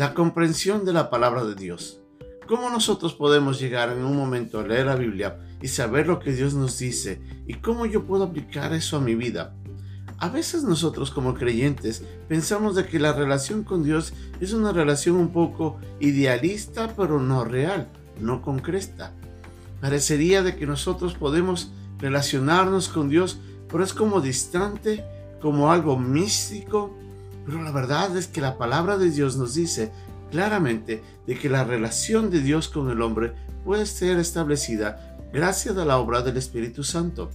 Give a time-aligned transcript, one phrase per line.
[0.00, 2.00] la comprensión de la palabra de Dios.
[2.48, 6.32] ¿Cómo nosotros podemos llegar en un momento a leer la Biblia y saber lo que
[6.32, 9.54] Dios nos dice y cómo yo puedo aplicar eso a mi vida?
[10.16, 15.16] A veces nosotros como creyentes pensamos de que la relación con Dios es una relación
[15.16, 17.86] un poco idealista pero no real,
[18.18, 19.12] no concreta.
[19.82, 23.38] Parecería de que nosotros podemos relacionarnos con Dios,
[23.68, 25.04] pero es como distante,
[25.42, 26.96] como algo místico.
[27.50, 29.90] Pero la verdad es que la palabra de Dios nos dice
[30.30, 33.32] claramente de que la relación de Dios con el hombre
[33.64, 37.32] puede ser establecida gracias a la obra del Espíritu Santo,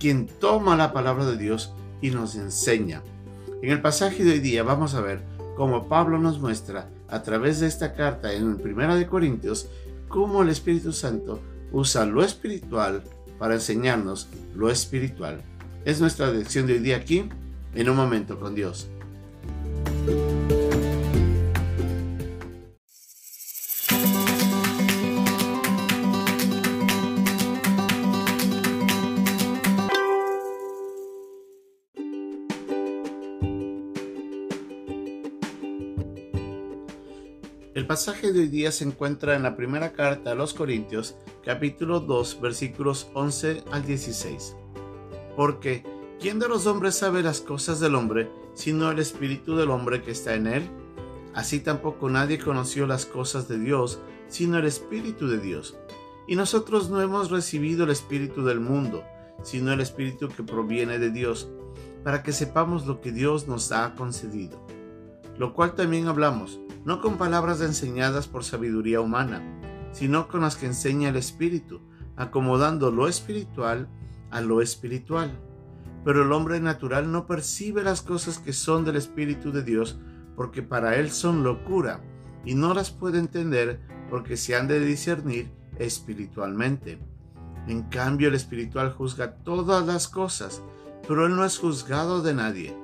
[0.00, 3.02] quien toma la palabra de Dios y nos enseña.
[3.62, 5.22] En el pasaje de hoy día vamos a ver
[5.56, 9.68] cómo Pablo nos muestra a través de esta carta en 1 de Corintios
[10.08, 11.40] cómo el Espíritu Santo
[11.70, 13.04] usa lo espiritual
[13.38, 14.26] para enseñarnos
[14.56, 15.40] lo espiritual.
[15.84, 17.28] Es nuestra lección de hoy día aquí,
[17.76, 18.88] en un momento con Dios.
[37.74, 42.00] El pasaje de hoy día se encuentra en la primera carta a los Corintios, capítulo
[42.00, 44.56] 2, versículos 11 al 16.
[45.36, 45.82] Porque,
[46.20, 50.10] ¿quién de los hombres sabe las cosas del hombre, sino el espíritu del hombre que
[50.10, 50.68] está en él?
[51.32, 55.74] Así tampoco nadie conoció las cosas de Dios, sino el espíritu de Dios.
[56.28, 59.02] Y nosotros no hemos recibido el espíritu del mundo,
[59.42, 61.48] sino el espíritu que proviene de Dios,
[62.04, 64.62] para que sepamos lo que Dios nos ha concedido.
[65.38, 69.42] Lo cual también hablamos no con palabras enseñadas por sabiduría humana,
[69.92, 71.80] sino con las que enseña el Espíritu,
[72.16, 73.88] acomodando lo espiritual
[74.30, 75.38] a lo espiritual.
[76.04, 79.98] Pero el hombre natural no percibe las cosas que son del Espíritu de Dios,
[80.34, 82.00] porque para él son locura,
[82.44, 86.98] y no las puede entender porque se han de discernir espiritualmente.
[87.68, 90.62] En cambio, el espiritual juzga todas las cosas,
[91.06, 92.76] pero él no es juzgado de nadie,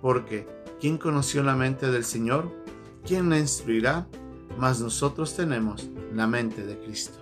[0.00, 0.46] porque
[0.80, 2.61] ¿quién conoció la mente del Señor?
[3.04, 4.06] ¿Quién la instruirá?
[4.58, 7.18] Mas nosotros tenemos la mente de Cristo.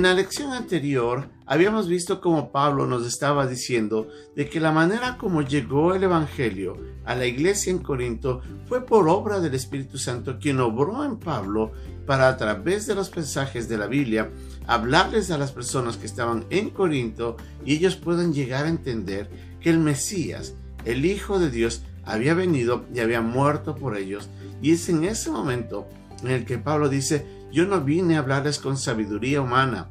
[0.00, 5.18] En la lección anterior habíamos visto cómo Pablo nos estaba diciendo de que la manera
[5.18, 10.38] como llegó el Evangelio a la iglesia en Corinto fue por obra del Espíritu Santo
[10.38, 11.72] quien obró en Pablo
[12.06, 14.30] para a través de los mensajes de la Biblia
[14.66, 17.36] hablarles a las personas que estaban en Corinto
[17.66, 19.28] y ellos puedan llegar a entender
[19.60, 20.54] que el Mesías,
[20.86, 24.30] el Hijo de Dios, había venido y había muerto por ellos.
[24.62, 25.86] Y es en ese momento
[26.22, 29.88] en el que Pablo dice, yo no vine a hablarles con sabiduría humana,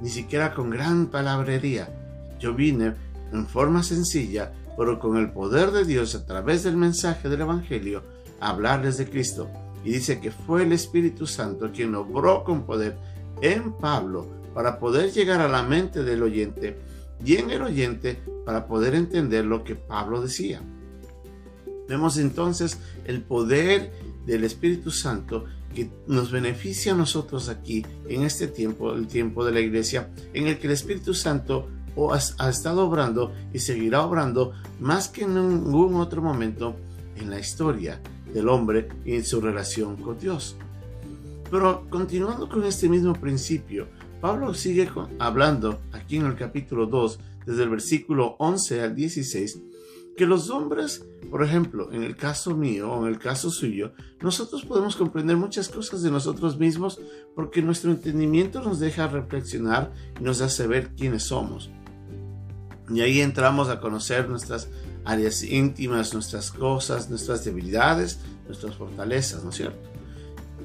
[0.00, 1.88] ni siquiera con gran palabrería.
[2.38, 2.94] Yo vine
[3.32, 8.02] en forma sencilla, pero con el poder de Dios a través del mensaje del Evangelio,
[8.40, 9.48] a hablarles de Cristo.
[9.84, 12.96] Y dice que fue el Espíritu Santo quien obró con poder
[13.40, 16.78] en Pablo para poder llegar a la mente del oyente
[17.24, 20.62] y en el oyente para poder entender lo que Pablo decía.
[21.88, 23.92] Vemos entonces el poder
[24.26, 25.44] del Espíritu Santo
[25.74, 30.46] que nos beneficia a nosotros aquí en este tiempo, el tiempo de la iglesia, en
[30.46, 31.68] el que el Espíritu Santo
[32.38, 36.76] ha, estado obrando y seguirá obrando más que en ningún otro momento
[37.16, 38.00] en la historia
[38.32, 40.56] del hombre y en su relación con Dios.
[41.50, 43.88] Pero continuando con este mismo principio,
[44.20, 44.88] Pablo sigue
[45.18, 49.60] hablando aquí en el capítulo 2, desde el versículo 11 al 16,
[50.20, 54.66] que los hombres, por ejemplo, en el caso mío o en el caso suyo, nosotros
[54.66, 57.00] podemos comprender muchas cosas de nosotros mismos
[57.34, 61.70] porque nuestro entendimiento nos deja reflexionar y nos hace ver quiénes somos.
[62.90, 64.68] Y ahí entramos a conocer nuestras
[65.06, 69.88] áreas íntimas, nuestras cosas, nuestras debilidades, nuestras fortalezas, ¿no es cierto?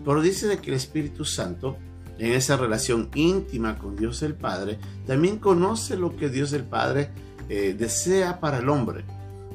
[0.04, 1.78] Pero dice que el Espíritu Santo,
[2.20, 7.12] en esa relación íntima con Dios el Padre, también conoce lo que Dios el Padre
[7.48, 9.06] eh, desea para el hombre.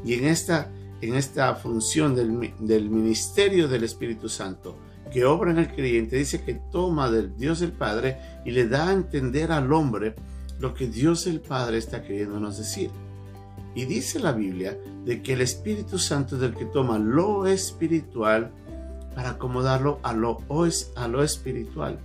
[0.05, 0.71] Y en esta,
[1.01, 4.79] en esta función del, del ministerio del Espíritu Santo,
[5.11, 8.89] que obra en el creyente, dice que toma del Dios el Padre y le da
[8.89, 10.15] a entender al hombre
[10.59, 12.91] lo que Dios el Padre está queriéndonos decir.
[13.75, 18.53] Y dice la Biblia de que el Espíritu Santo es el que toma lo espiritual
[19.15, 20.39] para acomodarlo a lo,
[20.97, 21.99] a lo espiritual.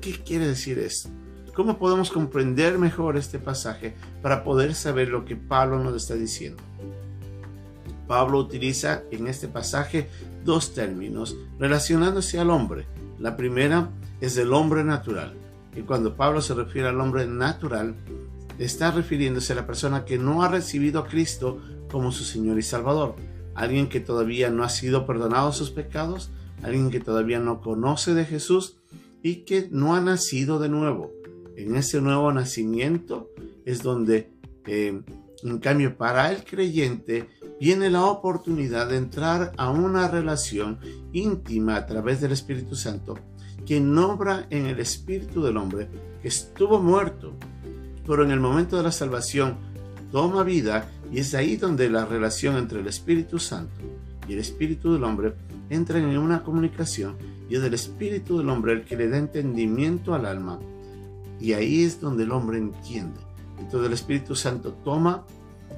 [0.00, 1.08] ¿Qué quiere decir esto?
[1.54, 6.62] ¿Cómo podemos comprender mejor este pasaje para poder saber lo que Pablo nos está diciendo?
[8.06, 10.08] Pablo utiliza en este pasaje
[10.44, 12.86] dos términos relacionándose al hombre.
[13.18, 15.34] La primera es el hombre natural.
[15.74, 17.96] Y cuando Pablo se refiere al hombre natural,
[18.58, 21.60] está refiriéndose a la persona que no ha recibido a Cristo
[21.90, 23.14] como su Señor y Salvador.
[23.54, 26.30] Alguien que todavía no ha sido perdonado sus pecados,
[26.62, 28.78] alguien que todavía no conoce de Jesús
[29.22, 31.12] y que no ha nacido de nuevo.
[31.56, 33.30] En ese nuevo nacimiento
[33.64, 34.30] es donde,
[34.66, 35.02] eh,
[35.42, 37.28] en cambio, para el creyente
[37.60, 40.78] viene la oportunidad de entrar a una relación
[41.12, 43.18] íntima a través del Espíritu Santo,
[43.66, 45.88] quien obra en el espíritu del hombre
[46.22, 47.32] que estuvo muerto,
[48.06, 49.56] pero en el momento de la salvación
[50.12, 53.82] toma vida y es ahí donde la relación entre el Espíritu Santo
[54.28, 55.34] y el espíritu del hombre
[55.70, 57.16] entran en una comunicación
[57.48, 60.58] y es el espíritu del hombre el que le da entendimiento al alma
[61.40, 63.20] y ahí es donde el hombre entiende.
[63.58, 65.24] Entonces el Espíritu Santo toma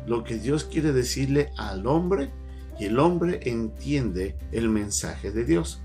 [0.06, 2.30] lo que Dios quiere decirle al hombre
[2.78, 5.80] y el hombre entiende el mensaje de Dios.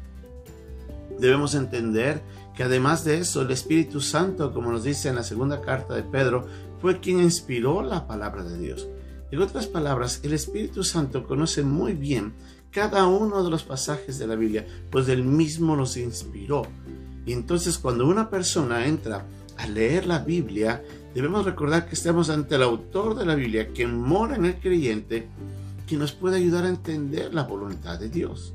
[1.19, 2.21] Debemos entender
[2.55, 6.03] que además de eso, el Espíritu Santo, como nos dice en la segunda carta de
[6.03, 6.47] Pedro,
[6.81, 8.87] fue quien inspiró la palabra de Dios.
[9.31, 12.33] En otras palabras, el Espíritu Santo conoce muy bien
[12.69, 16.63] cada uno de los pasajes de la Biblia, pues él mismo los inspiró.
[17.25, 19.25] Y entonces cuando una persona entra
[19.57, 20.83] a leer la Biblia,
[21.13, 25.27] debemos recordar que estamos ante el autor de la Biblia, quien mora en el creyente,
[25.87, 28.51] que nos puede ayudar a entender la voluntad de Dios.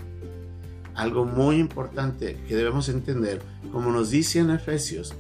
[0.95, 3.41] Algo muy importante que debemos entender,
[3.73, 5.15] como nos dice en Efesios,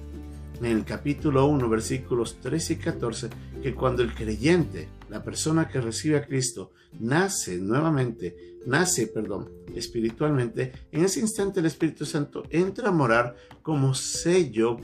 [0.60, 3.30] en el capítulo 1, versículos 13 y 14,
[3.62, 10.72] que cuando el creyente, la persona que recibe a Cristo, nace nuevamente, nace, perdón, espiritualmente,
[10.90, 14.78] en ese instante el Espíritu Santo entra a morar como sello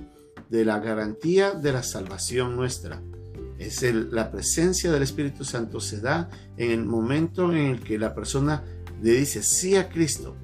[0.50, 3.02] de la garantía de la salvación nuestra.
[3.58, 8.14] Es la presencia del Espíritu Santo se da en el momento en el que la
[8.14, 8.62] persona
[9.02, 10.36] le dice sí a Cristo.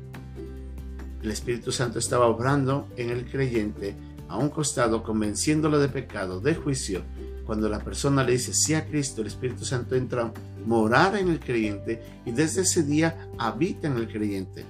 [1.23, 3.97] El Espíritu Santo estaba obrando en el creyente
[4.29, 7.03] a un costado, convenciéndolo de pecado, de juicio.
[7.45, 10.33] Cuando la persona le dice sí a Cristo, el Espíritu Santo entra a
[10.65, 14.65] morar en el creyente y desde ese día habita en el creyente.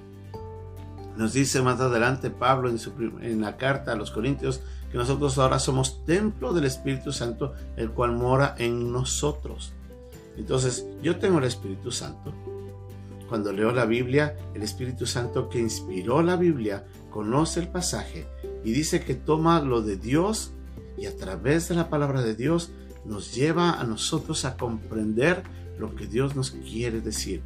[1.21, 5.59] Nos dice más adelante Pablo en, su, la carta a los Corintios que nosotros ahora
[5.59, 9.71] somos templo del Espíritu Santo, el cual mora en nosotros.
[10.35, 12.33] Entonces, yo tengo el Espíritu Santo.
[13.29, 18.25] Cuando leo la Biblia, el Espíritu Santo que inspiró la Biblia conoce el pasaje
[18.63, 20.53] y dice que toma lo de Dios
[20.97, 22.71] y a través de la palabra de Dios
[23.05, 25.43] nos lleva a nosotros a comprender
[25.77, 27.43] lo que Dios nos quiere decir.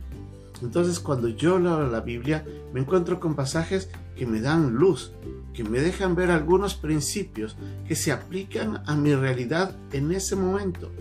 [0.62, 5.12] Entonces cuando yo leo la Biblia me encuentro con pasajes que me dan luz,
[5.54, 7.56] que me dejan ver algunos principios
[7.88, 10.92] que se aplican a mi realidad en ese momento.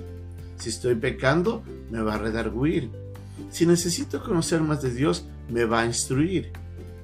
[0.56, 2.90] Si estoy pecando, me va a redarguir.
[3.50, 6.52] Si necesito conocer más de Dios, me va a instruir,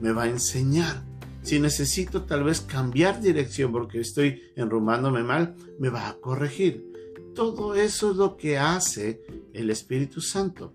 [0.01, 1.03] me va a enseñar.
[1.43, 6.91] Si necesito tal vez cambiar dirección porque estoy enrumándome mal, me va a corregir.
[7.35, 10.73] Todo eso es lo que hace el Espíritu Santo,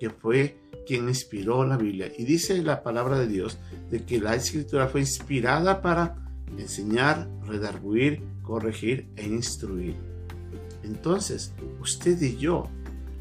[0.00, 2.10] que fue quien inspiró la Biblia.
[2.16, 3.58] Y dice la palabra de Dios
[3.90, 6.16] de que la escritura fue inspirada para
[6.56, 9.96] enseñar, redarguir, corregir e instruir.
[10.82, 12.68] Entonces, usted y yo,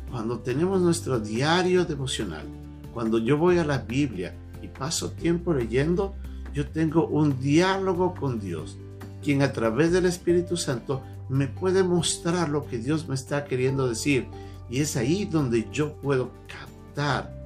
[0.09, 2.45] cuando tenemos nuestro diario devocional,
[2.93, 6.15] cuando yo voy a la Biblia y paso tiempo leyendo,
[6.53, 8.77] yo tengo un diálogo con Dios,
[9.21, 13.89] quien a través del Espíritu Santo me puede mostrar lo que Dios me está queriendo
[13.89, 14.25] decir.
[14.69, 17.37] Y es ahí donde yo puedo captar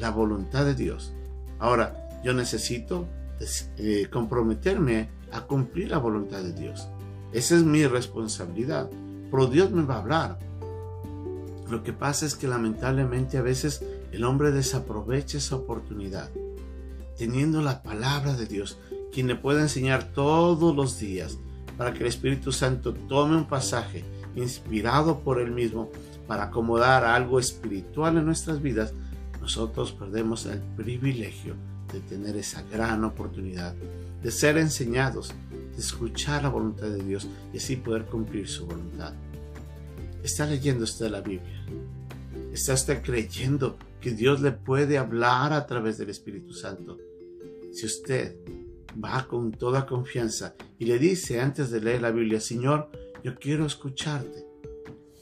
[0.00, 1.12] la voluntad de Dios.
[1.58, 3.06] Ahora, yo necesito
[3.76, 6.88] eh, comprometerme a cumplir la voluntad de Dios.
[7.32, 8.90] Esa es mi responsabilidad.
[9.30, 10.38] Pero Dios me va a hablar.
[11.70, 16.30] Lo que pasa es que lamentablemente a veces el hombre desaprovecha esa oportunidad.
[17.16, 18.78] Teniendo la palabra de Dios,
[19.12, 21.38] quien le puede enseñar todos los días
[21.76, 24.04] para que el Espíritu Santo tome un pasaje
[24.34, 25.90] inspirado por él mismo
[26.26, 28.92] para acomodar algo espiritual en nuestras vidas,
[29.40, 31.54] nosotros perdemos el privilegio
[31.92, 33.74] de tener esa gran oportunidad
[34.22, 39.14] de ser enseñados, de escuchar la voluntad de Dios y así poder cumplir su voluntad.
[40.22, 41.64] ¿Está leyendo usted la Biblia?
[42.52, 46.98] ¿Está usted creyendo que Dios le puede hablar a través del Espíritu Santo?
[47.72, 48.36] Si usted
[49.02, 52.90] va con toda confianza y le dice antes de leer la Biblia, Señor,
[53.24, 54.44] yo quiero escucharte.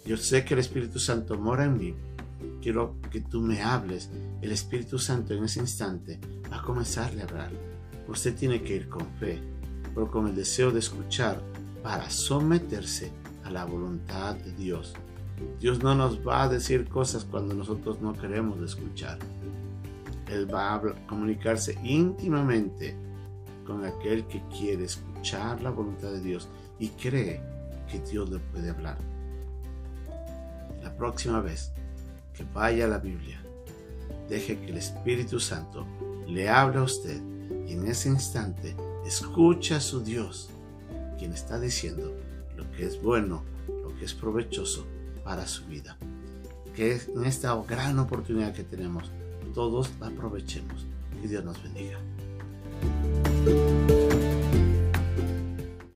[0.05, 1.95] Yo sé que el Espíritu Santo mora en mí
[2.63, 4.11] quiero que tú me hables.
[4.41, 7.51] El Espíritu Santo en ese instante va a comenzarle a hablar.
[8.09, 9.41] Usted tiene que ir con fe,
[9.95, 11.43] pero con el deseo de escuchar
[11.83, 13.13] para someterse
[13.45, 14.95] a la voluntad de Dios.
[15.61, 19.19] Dios no nos va a decir cosas cuando nosotros no queremos escuchar.
[20.29, 22.97] Él va a comunicarse íntimamente
[23.67, 26.49] con aquel que quiere escuchar la voluntad de Dios
[26.79, 27.41] y cree
[27.91, 28.99] que Dios le puede hablar.
[30.97, 31.73] próxima vez
[32.39, 33.43] que vaya a la Biblia,
[34.29, 35.85] deje que el Espíritu Santo
[36.29, 37.21] le hable a usted
[37.67, 40.49] y en ese instante escucha a su Dios,
[41.19, 42.15] quien está diciendo
[42.57, 44.87] lo que es bueno, lo que es provechoso
[45.25, 45.99] para su vida.
[46.77, 49.11] Que en esta gran oportunidad que tenemos,
[49.53, 50.87] todos aprovechemos.
[51.21, 51.99] Que Dios nos bendiga.